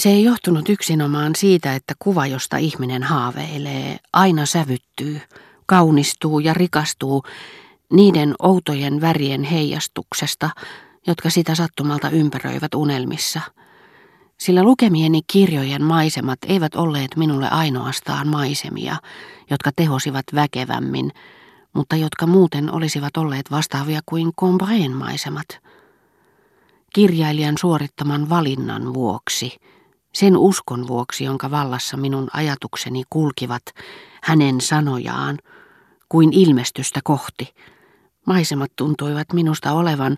Se 0.00 0.08
ei 0.08 0.24
johtunut 0.24 0.68
yksinomaan 0.68 1.32
siitä, 1.36 1.74
että 1.74 1.94
kuva, 1.98 2.26
josta 2.26 2.56
ihminen 2.56 3.02
haaveilee, 3.02 3.96
aina 4.12 4.46
sävyttyy, 4.46 5.20
kaunistuu 5.66 6.38
ja 6.40 6.54
rikastuu 6.54 7.22
niiden 7.92 8.34
outojen 8.38 9.00
värien 9.00 9.44
heijastuksesta, 9.44 10.50
jotka 11.06 11.30
sitä 11.30 11.54
sattumalta 11.54 12.10
ympäröivät 12.10 12.74
unelmissa. 12.74 13.40
Sillä 14.38 14.62
lukemieni 14.62 15.20
kirjojen 15.32 15.84
maisemat 15.84 16.38
eivät 16.46 16.74
olleet 16.74 17.16
minulle 17.16 17.48
ainoastaan 17.48 18.28
maisemia, 18.28 18.96
jotka 19.50 19.70
tehosivat 19.76 20.24
väkevämmin, 20.34 21.12
mutta 21.72 21.96
jotka 21.96 22.26
muuten 22.26 22.72
olisivat 22.72 23.16
olleet 23.16 23.50
vastaavia 23.50 24.00
kuin 24.06 24.32
Combreen 24.34 24.96
maisemat. 24.96 25.48
Kirjailijan 26.94 27.58
suorittaman 27.58 28.28
valinnan 28.28 28.94
vuoksi, 28.94 29.56
sen 30.12 30.36
uskon 30.36 30.88
vuoksi, 30.88 31.24
jonka 31.24 31.50
vallassa 31.50 31.96
minun 31.96 32.28
ajatukseni 32.32 33.02
kulkivat 33.10 33.62
hänen 34.22 34.60
sanojaan, 34.60 35.38
kuin 36.08 36.32
ilmestystä 36.32 37.00
kohti. 37.04 37.54
Maisemat 38.26 38.72
tuntuivat 38.76 39.32
minusta 39.32 39.72
olevan 39.72 40.16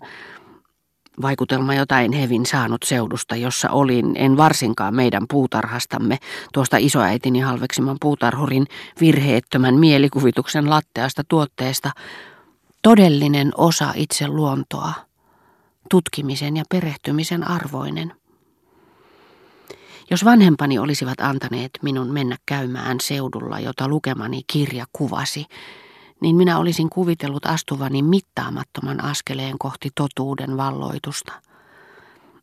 Vaikutelma 1.21 1.73
jotain 1.73 2.11
hevin 2.11 2.45
saanut 2.45 2.83
seudusta, 2.83 3.35
jossa 3.35 3.69
olin, 3.69 4.11
en 4.15 4.37
varsinkaan 4.37 4.95
meidän 4.95 5.25
puutarhastamme, 5.29 6.17
tuosta 6.53 6.77
isoäitini 6.77 7.39
halveksiman 7.39 7.97
puutarhurin 8.01 8.65
virheettömän 8.99 9.75
mielikuvituksen 9.75 10.69
latteasta 10.69 11.23
tuotteesta, 11.27 11.91
todellinen 12.81 13.51
osa 13.57 13.93
itse 13.95 14.27
luontoa, 14.27 14.93
tutkimisen 15.89 16.57
ja 16.57 16.63
perehtymisen 16.69 17.47
arvoinen. 17.47 18.13
Jos 20.11 20.25
vanhempani 20.25 20.79
olisivat 20.79 21.19
antaneet 21.21 21.71
minun 21.81 22.11
mennä 22.13 22.37
käymään 22.45 22.97
seudulla, 23.01 23.59
jota 23.59 23.87
lukemani 23.87 24.41
kirja 24.47 24.85
kuvasi, 24.93 25.45
niin 26.21 26.35
minä 26.35 26.57
olisin 26.57 26.89
kuvitellut 26.89 27.45
astuvani 27.45 28.01
mittaamattoman 28.01 29.03
askeleen 29.03 29.57
kohti 29.59 29.89
totuuden 29.95 30.57
valloitusta. 30.57 31.33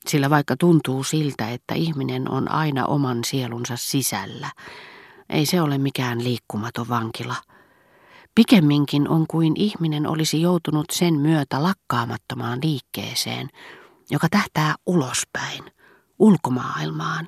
Sillä 0.06 0.30
vaikka 0.30 0.56
tuntuu 0.56 1.04
siltä, 1.04 1.50
että 1.50 1.74
ihminen 1.74 2.30
on 2.30 2.50
aina 2.50 2.86
oman 2.86 3.24
sielunsa 3.24 3.76
sisällä, 3.76 4.50
ei 5.30 5.46
se 5.46 5.62
ole 5.62 5.78
mikään 5.78 6.24
liikkumaton 6.24 6.88
vankila. 6.88 7.36
Pikemminkin 8.34 9.08
on 9.08 9.26
kuin 9.28 9.52
ihminen 9.56 10.06
olisi 10.06 10.40
joutunut 10.40 10.86
sen 10.92 11.14
myötä 11.14 11.62
lakkaamattomaan 11.62 12.58
liikkeeseen, 12.62 13.48
joka 14.10 14.26
tähtää 14.30 14.74
ulospäin, 14.86 15.64
ulkomaailmaan, 16.20 17.26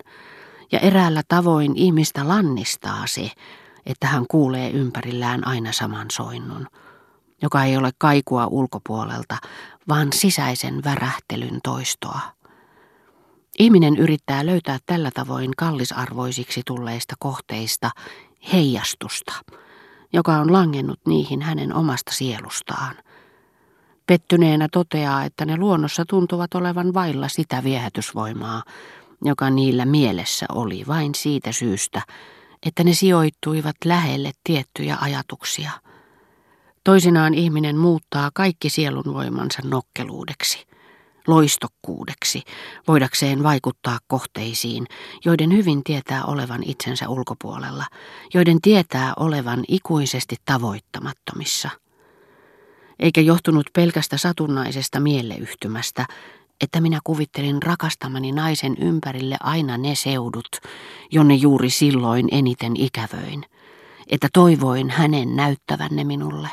ja 0.72 0.78
eräällä 0.78 1.22
tavoin 1.28 1.72
ihmistä 1.76 2.28
lannistaa 2.28 3.06
se, 3.06 3.30
että 3.86 4.06
hän 4.06 4.26
kuulee 4.30 4.70
ympärillään 4.70 5.46
aina 5.46 5.72
saman 5.72 6.06
soinnun, 6.12 6.66
joka 7.42 7.64
ei 7.64 7.76
ole 7.76 7.90
kaikua 7.98 8.46
ulkopuolelta, 8.46 9.36
vaan 9.88 10.12
sisäisen 10.12 10.84
värähtelyn 10.84 11.60
toistoa. 11.62 12.20
Ihminen 13.58 13.96
yrittää 13.96 14.46
löytää 14.46 14.78
tällä 14.86 15.10
tavoin 15.14 15.50
kallisarvoisiksi 15.56 16.62
tulleista 16.66 17.14
kohteista 17.18 17.90
heijastusta, 18.52 19.32
joka 20.12 20.32
on 20.32 20.52
langennut 20.52 21.00
niihin 21.06 21.42
hänen 21.42 21.74
omasta 21.74 22.12
sielustaan. 22.12 22.94
Pettyneenä 24.06 24.68
toteaa, 24.72 25.24
että 25.24 25.44
ne 25.44 25.56
luonnossa 25.56 26.04
tuntuvat 26.08 26.54
olevan 26.54 26.94
vailla 26.94 27.28
sitä 27.28 27.64
viehätysvoimaa, 27.64 28.62
joka 29.24 29.50
niillä 29.50 29.84
mielessä 29.84 30.46
oli 30.52 30.84
vain 30.88 31.14
siitä 31.14 31.52
syystä, 31.52 32.02
että 32.66 32.84
ne 32.84 32.94
sijoittuivat 32.94 33.76
lähelle 33.84 34.32
tiettyjä 34.44 34.96
ajatuksia. 35.00 35.70
Toisinaan 36.84 37.34
ihminen 37.34 37.76
muuttaa 37.76 38.30
kaikki 38.34 38.70
sielunvoimansa 38.70 39.62
nokkeluudeksi, 39.64 40.66
loistokkuudeksi, 41.26 42.42
voidakseen 42.88 43.42
vaikuttaa 43.42 43.98
kohteisiin, 44.06 44.86
joiden 45.24 45.52
hyvin 45.52 45.84
tietää 45.84 46.24
olevan 46.24 46.62
itsensä 46.66 47.08
ulkopuolella, 47.08 47.84
joiden 48.34 48.60
tietää 48.60 49.12
olevan 49.16 49.64
ikuisesti 49.68 50.36
tavoittamattomissa. 50.44 51.81
Eikä 53.02 53.20
johtunut 53.20 53.66
pelkästä 53.72 54.16
satunnaisesta 54.16 55.00
mieleyhtymästä, 55.00 56.06
että 56.60 56.80
minä 56.80 57.00
kuvittelin 57.04 57.62
rakastamani 57.62 58.32
naisen 58.32 58.76
ympärille 58.78 59.36
aina 59.40 59.78
ne 59.78 59.94
seudut, 59.94 60.48
jonne 61.10 61.34
juuri 61.34 61.70
silloin 61.70 62.28
eniten 62.30 62.72
ikävöin, 62.76 63.44
että 64.06 64.28
toivoin 64.32 64.90
hänen 64.90 65.36
näyttävän 65.36 65.88
ne 65.92 66.04
minulle, 66.04 66.48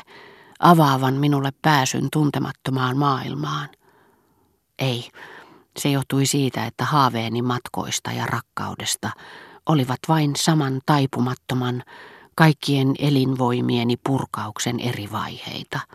avaavan 0.60 1.14
minulle 1.14 1.50
pääsyn 1.62 2.08
tuntemattomaan 2.12 2.96
maailmaan. 2.96 3.68
Ei, 4.78 5.08
se 5.78 5.90
johtui 5.90 6.26
siitä, 6.26 6.66
että 6.66 6.84
haaveeni 6.84 7.42
matkoista 7.42 8.12
ja 8.12 8.26
rakkaudesta 8.26 9.10
olivat 9.66 10.00
vain 10.08 10.36
saman 10.36 10.80
taipumattoman, 10.86 11.82
kaikkien 12.34 12.94
elinvoimieni 12.98 13.96
purkauksen 14.06 14.80
eri 14.80 15.08
vaiheita– 15.12 15.80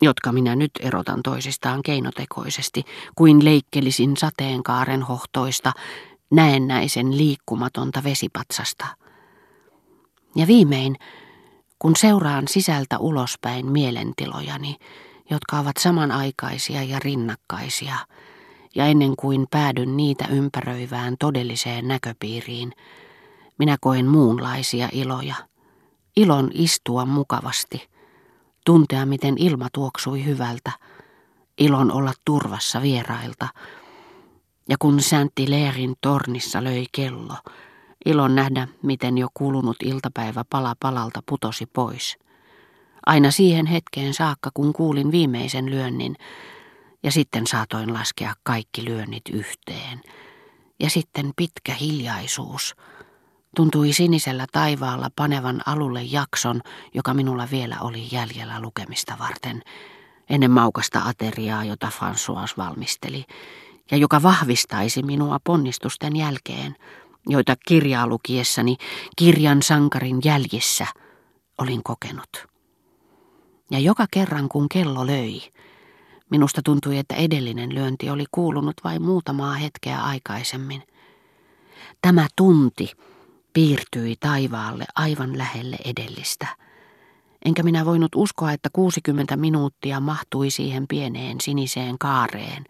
jotka 0.00 0.32
minä 0.32 0.56
nyt 0.56 0.70
erotan 0.80 1.22
toisistaan 1.22 1.82
keinotekoisesti, 1.82 2.84
kuin 3.14 3.44
leikkelisin 3.44 4.16
sateenkaaren 4.16 5.02
hohtoista, 5.02 5.72
näennäisen 6.30 7.16
liikkumatonta 7.16 8.04
vesipatsasta. 8.04 8.86
Ja 10.36 10.46
viimein, 10.46 10.96
kun 11.78 11.96
seuraan 11.96 12.48
sisältä 12.48 12.98
ulospäin 12.98 13.66
mielentilojani, 13.66 14.76
jotka 15.30 15.58
ovat 15.58 15.76
samanaikaisia 15.76 16.82
ja 16.82 16.98
rinnakkaisia, 16.98 17.96
ja 18.74 18.86
ennen 18.86 19.16
kuin 19.16 19.46
päädyn 19.50 19.96
niitä 19.96 20.24
ympäröivään 20.30 21.16
todelliseen 21.18 21.88
näköpiiriin, 21.88 22.72
minä 23.58 23.76
koen 23.80 24.06
muunlaisia 24.06 24.88
iloja. 24.92 25.34
Ilon 26.16 26.50
istua 26.54 27.04
mukavasti– 27.04 27.86
tuntea, 28.64 29.06
miten 29.06 29.34
ilma 29.38 29.68
tuoksui 29.72 30.24
hyvältä, 30.24 30.72
ilon 31.58 31.92
olla 31.92 32.12
turvassa 32.24 32.82
vierailta. 32.82 33.48
Ja 34.68 34.76
kun 34.78 35.02
Säntti 35.02 35.50
Leerin 35.50 35.94
tornissa 36.00 36.64
löi 36.64 36.84
kello, 36.92 37.34
ilon 38.06 38.34
nähdä, 38.34 38.68
miten 38.82 39.18
jo 39.18 39.28
kulunut 39.34 39.76
iltapäivä 39.84 40.44
pala 40.50 40.74
palalta 40.80 41.22
putosi 41.26 41.66
pois. 41.66 42.18
Aina 43.06 43.30
siihen 43.30 43.66
hetkeen 43.66 44.14
saakka, 44.14 44.50
kun 44.54 44.72
kuulin 44.72 45.10
viimeisen 45.10 45.70
lyönnin, 45.70 46.16
ja 47.02 47.12
sitten 47.12 47.46
saatoin 47.46 47.94
laskea 47.94 48.34
kaikki 48.42 48.84
lyönnit 48.84 49.22
yhteen. 49.32 50.00
Ja 50.80 50.90
sitten 50.90 51.32
pitkä 51.36 51.74
hiljaisuus– 51.74 52.74
Tuntui 53.56 53.92
sinisellä 53.92 54.46
taivaalla 54.52 55.08
panevan 55.16 55.60
alulle 55.66 56.02
jakson, 56.02 56.60
joka 56.94 57.14
minulla 57.14 57.48
vielä 57.50 57.76
oli 57.80 58.08
jäljellä 58.12 58.60
lukemista 58.60 59.16
varten, 59.18 59.62
ennen 60.30 60.50
maukasta 60.50 61.02
ateriaa, 61.04 61.64
jota 61.64 61.92
François 61.98 62.56
valmisteli, 62.56 63.24
ja 63.90 63.96
joka 63.96 64.22
vahvistaisi 64.22 65.02
minua 65.02 65.38
ponnistusten 65.44 66.16
jälkeen, 66.16 66.76
joita 67.28 67.56
kirjaa 67.68 68.06
lukiessani 68.06 68.76
kirjan 69.16 69.62
sankarin 69.62 70.20
jäljissä 70.24 70.86
olin 71.58 71.82
kokenut. 71.82 72.46
Ja 73.70 73.78
joka 73.78 74.06
kerran 74.10 74.48
kun 74.48 74.68
kello 74.68 75.06
löi, 75.06 75.40
minusta 76.30 76.60
tuntui, 76.64 76.98
että 76.98 77.14
edellinen 77.14 77.74
lyönti 77.74 78.10
oli 78.10 78.24
kuulunut 78.30 78.76
vain 78.84 79.02
muutamaa 79.02 79.54
hetkeä 79.54 80.02
aikaisemmin. 80.02 80.82
Tämä 82.02 82.26
tunti, 82.36 82.92
piirtyi 83.52 84.16
taivaalle 84.20 84.84
aivan 84.94 85.38
lähelle 85.38 85.76
edellistä. 85.84 86.46
Enkä 87.44 87.62
minä 87.62 87.84
voinut 87.84 88.14
uskoa, 88.14 88.52
että 88.52 88.68
60 88.72 89.36
minuuttia 89.36 90.00
mahtui 90.00 90.50
siihen 90.50 90.88
pieneen 90.88 91.40
siniseen 91.40 91.98
kaareen, 91.98 92.64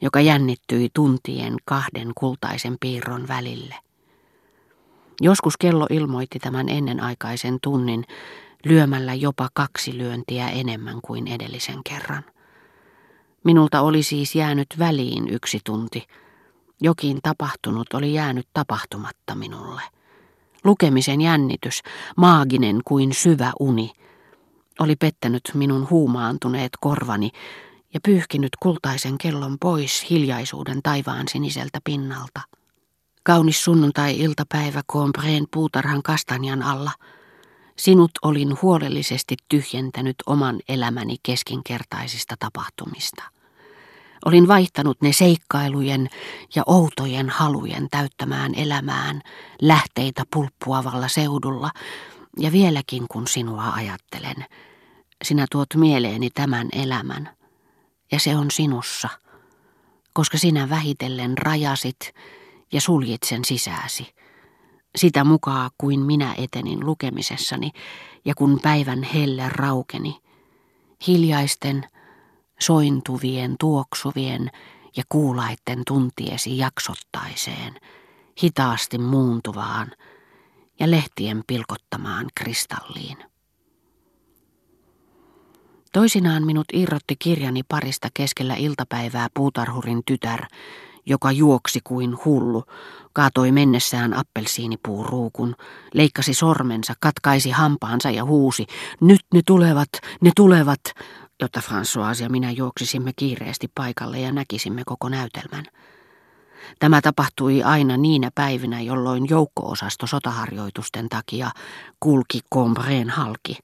joka 0.00 0.20
jännittyi 0.20 0.88
tuntien 0.94 1.56
kahden 1.64 2.12
kultaisen 2.14 2.76
piirron 2.80 3.28
välille. 3.28 3.74
Joskus 5.20 5.56
kello 5.56 5.86
ilmoitti 5.90 6.38
tämän 6.38 6.68
ennenaikaisen 6.68 7.58
tunnin 7.62 8.04
lyömällä 8.64 9.14
jopa 9.14 9.48
kaksi 9.54 9.98
lyöntiä 9.98 10.48
enemmän 10.48 10.98
kuin 11.02 11.26
edellisen 11.26 11.80
kerran. 11.84 12.24
Minulta 13.44 13.80
oli 13.80 14.02
siis 14.02 14.34
jäänyt 14.34 14.66
väliin 14.78 15.28
yksi 15.28 15.60
tunti. 15.64 16.06
Jokin 16.80 17.18
tapahtunut 17.22 17.94
oli 17.94 18.14
jäänyt 18.14 18.48
tapahtumatta 18.52 19.34
minulle. 19.34 19.82
Lukemisen 20.64 21.20
jännitys, 21.20 21.80
maaginen 22.16 22.80
kuin 22.84 23.14
syvä 23.14 23.52
uni, 23.60 23.92
oli 24.80 24.96
pettänyt 24.96 25.50
minun 25.54 25.90
huumaantuneet 25.90 26.72
korvani 26.80 27.30
ja 27.94 28.00
pyyhkinyt 28.04 28.50
kultaisen 28.60 29.18
kellon 29.18 29.56
pois 29.60 30.10
hiljaisuuden 30.10 30.82
taivaan 30.82 31.28
siniseltä 31.28 31.78
pinnalta. 31.84 32.40
Kaunis 33.22 33.64
sunnuntai-iltapäivä 33.64 34.82
Combreen 34.92 35.46
puutarhan 35.52 36.02
kastanjan 36.02 36.62
alla. 36.62 36.90
Sinut 37.76 38.10
olin 38.22 38.56
huolellisesti 38.62 39.36
tyhjentänyt 39.48 40.16
oman 40.26 40.60
elämäni 40.68 41.16
keskinkertaisista 41.22 42.34
tapahtumista. 42.38 43.22
Olin 44.24 44.48
vaihtanut 44.48 45.00
ne 45.02 45.12
seikkailujen 45.12 46.08
ja 46.54 46.62
outojen 46.66 47.30
halujen 47.30 47.88
täyttämään 47.90 48.54
elämään 48.54 49.22
lähteitä 49.62 50.22
pulppuavalla 50.32 51.08
seudulla, 51.08 51.70
ja 52.38 52.52
vieläkin 52.52 53.06
kun 53.08 53.28
sinua 53.28 53.72
ajattelen, 53.72 54.44
sinä 55.24 55.46
tuot 55.50 55.74
mieleeni 55.74 56.30
tämän 56.30 56.68
elämän, 56.72 57.30
ja 58.12 58.20
se 58.20 58.36
on 58.36 58.50
sinussa, 58.50 59.08
koska 60.12 60.38
sinä 60.38 60.70
vähitellen 60.70 61.38
rajasit 61.38 62.14
ja 62.72 62.80
suljit 62.80 63.22
sen 63.22 63.44
sisääsi. 63.44 64.14
Sitä 64.96 65.24
mukaan 65.24 65.70
kuin 65.78 66.00
minä 66.00 66.34
etenin 66.38 66.86
lukemisessani 66.86 67.70
ja 68.24 68.34
kun 68.34 68.60
päivän 68.62 69.02
helle 69.02 69.48
raukeni, 69.48 70.16
hiljaisten, 71.06 71.86
sointuvien, 72.58 73.54
tuoksuvien 73.60 74.50
ja 74.96 75.02
kuulaitten 75.08 75.82
tuntiesi 75.86 76.58
jaksottaiseen, 76.58 77.74
hitaasti 78.42 78.98
muuntuvaan 78.98 79.90
ja 80.80 80.90
lehtien 80.90 81.42
pilkottamaan 81.46 82.26
kristalliin. 82.34 83.16
Toisinaan 85.92 86.46
minut 86.46 86.66
irrotti 86.72 87.16
kirjani 87.18 87.62
parista 87.68 88.08
keskellä 88.14 88.54
iltapäivää 88.54 89.28
puutarhurin 89.34 90.02
tytär, 90.06 90.46
joka 91.06 91.32
juoksi 91.32 91.80
kuin 91.84 92.16
hullu, 92.24 92.64
kaatoi 93.12 93.52
mennessään 93.52 94.14
appelsiinipuun 94.14 95.06
ruukun, 95.06 95.54
leikkasi 95.94 96.34
sormensa, 96.34 96.94
katkaisi 97.00 97.50
hampaansa 97.50 98.10
ja 98.10 98.24
huusi, 98.24 98.66
nyt 99.00 99.20
ne 99.34 99.40
tulevat, 99.46 99.88
ne 100.20 100.30
tulevat, 100.36 100.80
jotta 101.40 101.60
François 101.60 102.22
ja 102.22 102.28
minä 102.28 102.50
juoksisimme 102.50 103.12
kiireesti 103.16 103.70
paikalle 103.74 104.20
ja 104.20 104.32
näkisimme 104.32 104.82
koko 104.86 105.08
näytelmän. 105.08 105.64
Tämä 106.78 107.00
tapahtui 107.00 107.62
aina 107.62 107.96
niinä 107.96 108.30
päivinä, 108.34 108.80
jolloin 108.80 109.26
joukko-osasto 109.30 110.06
sotaharjoitusten 110.06 111.08
takia 111.08 111.50
kulki 112.00 112.40
Combreen 112.54 113.10
halki, 113.10 113.58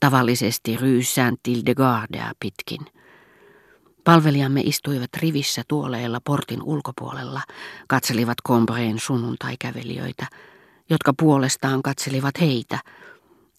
tavallisesti 0.00 0.76
Rue 0.76 1.02
Saint-Ile-de-Gardea 1.02 2.32
pitkin. 2.40 2.80
Palvelijamme 4.04 4.60
istuivat 4.60 5.10
rivissä 5.16 5.62
tuoleilla 5.68 6.20
portin 6.24 6.62
ulkopuolella, 6.62 7.40
katselivat 7.88 8.38
Combreen 8.48 8.98
sunnuntaikävelijöitä, 8.98 10.26
jotka 10.90 11.12
puolestaan 11.18 11.82
katselivat 11.82 12.40
heitä, 12.40 12.78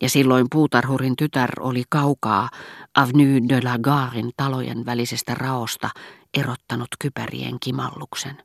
ja 0.01 0.09
silloin 0.09 0.47
puutarhurin 0.51 1.15
tytär 1.15 1.51
oli 1.59 1.83
kaukaa 1.89 2.49
Avenue 2.95 3.41
de 3.49 3.61
la 3.63 3.77
Garin 3.79 4.31
talojen 4.37 4.85
välisestä 4.85 5.33
raosta 5.33 5.89
erottanut 6.37 6.87
kypärien 6.99 7.59
kimalluksen. 7.59 8.37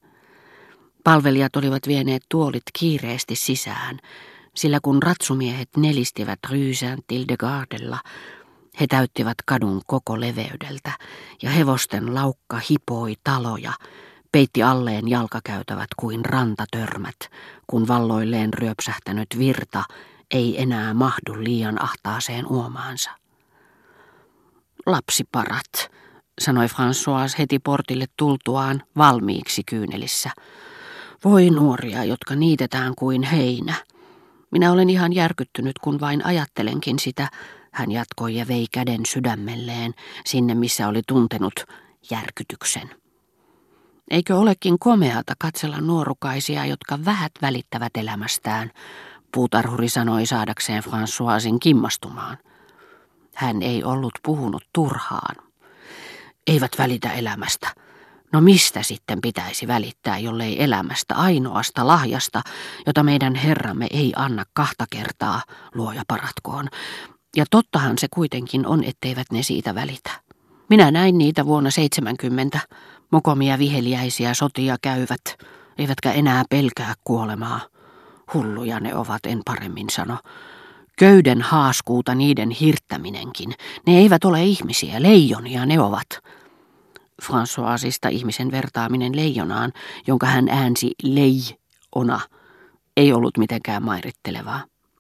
Palvelijat 1.05 1.57
olivat 1.57 1.87
vieneet 1.87 2.23
tuolit 2.29 2.63
kiireesti 2.79 3.37
sisään, 3.37 3.99
sillä 4.55 4.79
kun 4.83 5.03
ratsumiehet 5.03 5.69
nelistivät 5.77 6.39
Ryysään 6.51 6.99
Tildegardella, 7.07 7.99
he 8.81 8.87
täyttivät 8.87 9.37
kadun 9.47 9.81
koko 9.87 10.21
leveydeltä, 10.21 10.93
ja 11.43 11.51
hevosten 11.51 12.15
laukka 12.15 12.61
hipoi 12.71 13.15
taloja, 13.25 13.73
peitti 14.33 14.63
alleen 14.63 15.09
jalkakäytävät 15.09 15.89
kuin 15.97 16.25
rantatörmät, 16.25 17.17
kun 17.67 17.89
valloilleen 17.89 18.55
ryöpsähtänyt 18.55 19.29
virta 19.39 19.85
ei 20.31 20.63
enää 20.63 20.95
mahdu 20.95 21.45
liian 21.45 21.83
ahtaaseen 21.83 22.47
uomaansa. 22.47 23.11
Lapsiparat, 24.87 25.91
sanoi 26.41 26.67
François 26.67 27.39
heti 27.39 27.59
portille 27.59 28.07
tultuaan 28.17 28.83
valmiiksi 28.97 29.63
kyynelissä. 29.67 30.31
Voi 31.25 31.51
nuoria, 31.51 32.05
jotka 32.05 32.35
niitetään 32.35 32.95
kuin 32.99 33.23
heinä. 33.23 33.75
Minä 34.51 34.73
olen 34.73 34.91
ihan 34.91 35.13
järkyttynyt, 35.13 35.79
kun 35.79 36.01
vain 36.01 36.27
ajattelenkin 36.27 36.99
sitä, 36.99 37.29
hän 37.73 37.93
jatkoi 37.93 38.35
ja 38.37 38.49
vei 38.49 38.67
käden 38.73 39.07
sydämelleen 39.07 39.95
sinne, 40.27 40.55
missä 40.55 40.89
oli 40.89 41.03
tuntenut 41.09 41.65
järkytyksen. 42.11 42.91
Eikö 44.11 44.37
olekin 44.37 44.79
komeata 44.79 45.35
katsella 45.39 45.81
nuorukaisia, 45.81 46.67
jotka 46.67 46.99
vähät 47.05 47.33
välittävät 47.43 47.97
elämästään, 47.97 48.71
puutarhuri 49.35 49.89
sanoi 49.89 50.27
saadakseen 50.27 50.83
Françoisin 50.83 51.59
kimmastumaan. 51.61 52.39
Hän 53.35 53.63
ei 53.63 53.85
ollut 53.85 54.13
puhunut 54.23 54.63
turhaan. 54.75 55.37
Eivät 56.47 56.73
välitä 56.79 57.13
elämästä. 57.13 57.69
No 58.33 58.41
mistä 58.41 58.83
sitten 58.83 59.21
pitäisi 59.21 59.67
välittää, 59.67 60.19
jollei 60.19 60.63
elämästä 60.63 61.15
ainoasta 61.15 61.87
lahjasta, 61.87 62.43
jota 62.87 63.03
meidän 63.03 63.35
Herramme 63.35 63.87
ei 63.91 64.13
anna 64.17 64.45
kahta 64.55 64.85
kertaa, 64.91 65.43
luoja 65.75 66.03
paratkoon. 66.09 66.69
Ja 67.37 67.45
tottahan 67.51 67.99
se 67.99 68.07
kuitenkin 68.15 68.67
on, 68.67 68.85
etteivät 68.85 69.27
ne 69.33 69.43
siitä 69.43 69.75
välitä. 69.75 70.11
Minä 70.71 70.91
näin 70.91 71.19
niitä 71.19 71.47
vuonna 71.47 71.71
70. 71.71 72.61
Mokomia 73.13 73.59
viheliäisiä 73.59 74.35
sotia 74.35 74.77
käyvät, 74.83 75.23
eivätkä 75.79 76.13
enää 76.13 76.45
pelkää 76.51 76.95
kuolemaa. 77.05 77.72
Hulluja 78.35 78.81
ne 78.81 78.95
ovat, 78.95 79.27
en 79.27 79.41
paremmin 79.45 79.91
sano. 79.91 80.19
Köyden 80.99 81.43
haaskuuta 81.43 82.15
niiden 82.15 82.51
hirttäminenkin. 82.51 83.55
Ne 83.87 83.99
eivät 83.99 84.25
ole 84.25 84.45
ihmisiä, 84.45 85.03
leijonia 85.03 85.67
ne 85.67 85.81
ovat. 85.81 86.09
Françoisista 87.23 88.11
ihmisen 88.11 88.51
vertaaminen 88.51 89.17
leijonaan, 89.17 89.73
jonka 90.07 90.27
hän 90.27 90.49
äänsi 90.49 90.91
lei 91.03 91.41
ona, 91.95 92.21
ei 92.97 93.13
ollut 93.13 93.39
mitenkään 93.39 93.83
mairittelevaa. 93.83 94.72